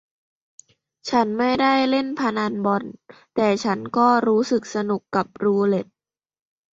[1.09, 2.83] ฉันไม่ได้เล่นพนันบ่อน
[3.35, 5.95] แต่ฉันก็รู้สึกสนุกกับรูเรทท์